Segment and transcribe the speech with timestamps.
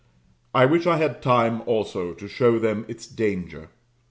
[0.55, 3.69] I wish I had time also to show them its danger.